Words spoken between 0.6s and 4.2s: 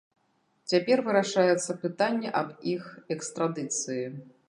Цяпер вырашаецца пытанне аб іх экстрадыцыі.